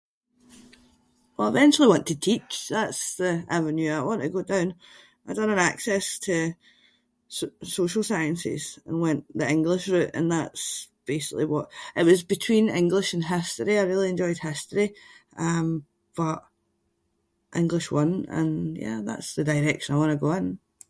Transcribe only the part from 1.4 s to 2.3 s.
I eventually want to